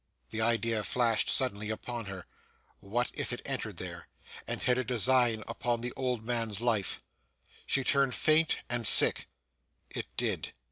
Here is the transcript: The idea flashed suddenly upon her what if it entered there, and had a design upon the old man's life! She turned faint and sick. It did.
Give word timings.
The 0.31 0.41
idea 0.41 0.83
flashed 0.83 1.29
suddenly 1.29 1.69
upon 1.69 2.05
her 2.05 2.25
what 2.79 3.11
if 3.13 3.31
it 3.31 3.43
entered 3.45 3.77
there, 3.77 4.07
and 4.47 4.59
had 4.59 4.79
a 4.79 4.83
design 4.83 5.43
upon 5.47 5.81
the 5.81 5.93
old 5.95 6.25
man's 6.25 6.59
life! 6.59 7.03
She 7.67 7.83
turned 7.83 8.15
faint 8.15 8.57
and 8.67 8.87
sick. 8.87 9.27
It 9.91 10.07
did. 10.17 10.53